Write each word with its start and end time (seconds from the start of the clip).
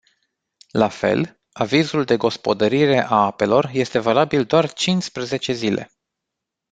La 0.73 0.87
fel, 0.89 1.39
avizul 1.51 2.03
de 2.03 2.17
gospodărire 2.17 3.03
a 3.03 3.15
apelor 3.25 3.69
este 3.73 3.99
valabil 3.99 4.43
doar 4.45 4.73
cinsprezece 4.73 5.53
zile. 5.53 5.91